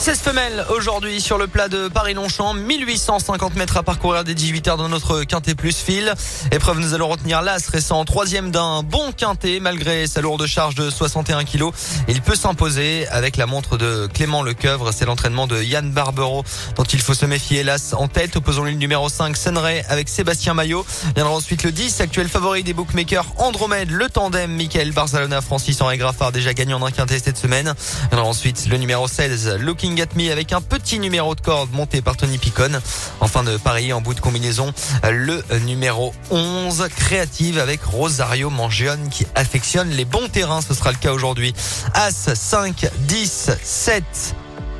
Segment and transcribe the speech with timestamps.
[0.00, 2.54] 16 femelles aujourd'hui sur le plat de Paris-Longchamp.
[2.54, 6.14] 1850 mètres à parcourir des 18 heures dans notre quintet plus fil.
[6.52, 10.88] Épreuve, nous allons retenir l'As récent troisième d'un bon quintet malgré sa lourde charge de
[10.88, 11.74] 61 kilos.
[12.08, 14.90] Il peut s'imposer avec la montre de Clément Lecoeuvre.
[14.94, 16.44] C'est l'entraînement de Yann Barbero
[16.76, 17.60] dont il faut se méfier.
[17.60, 20.86] Hélas, en tête, opposons-lui le numéro 5, Sunray avec Sébastien Maillot.
[21.14, 25.98] Viendra ensuite le 10, actuel favori des bookmakers Andromède, le tandem Michael Barzalona, Francis Henri
[25.98, 27.74] Graffard, déjà gagnant d'un quintet cette semaine.
[28.10, 32.02] Viendra ensuite le numéro 16, Looking at Me avec un petit numéro de corde monté
[32.02, 32.80] par Tony Picon.
[33.20, 34.72] Enfin de Paris en bout de combinaison,
[35.10, 40.60] le numéro 11, Créative avec Rosario Mangione qui affectionne les bons terrains.
[40.60, 41.54] Ce sera le cas aujourd'hui.
[41.94, 44.04] As 5, 10, 7,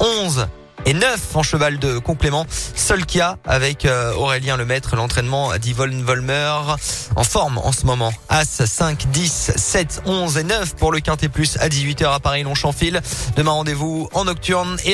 [0.00, 0.46] 11
[0.86, 2.46] et 9 en cheval de complément.
[2.74, 6.52] Solkia avec euh, Aurélien Lemaître, l'entraînement d'Yvonne Volmer
[7.16, 8.12] en forme en ce moment.
[8.28, 13.00] As 5, 10, 7, 11 et 9 pour le Quintet Plus à 18h à Paris-Longchamp-Fil.
[13.36, 14.88] Demain rendez-vous en nocturne et